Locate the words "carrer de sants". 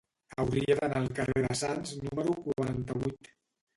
1.21-1.93